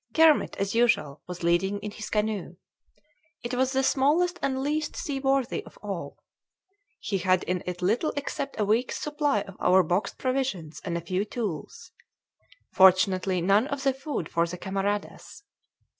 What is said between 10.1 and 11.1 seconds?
provisions and a